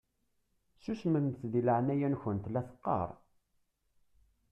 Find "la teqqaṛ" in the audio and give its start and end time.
2.53-3.09